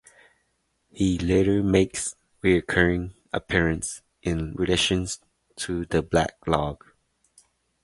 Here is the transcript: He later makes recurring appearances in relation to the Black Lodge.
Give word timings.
He 0.91 1.19
later 1.19 1.61
makes 1.61 2.15
recurring 2.41 3.13
appearances 3.31 4.01
in 4.23 4.53
relation 4.55 5.05
to 5.57 5.85
the 5.85 6.01
Black 6.01 6.37
Lodge. 6.47 6.79